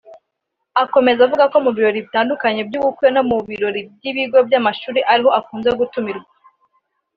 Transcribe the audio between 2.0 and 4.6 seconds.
bitandukanye by’ubukwe no mu birori by’ibigo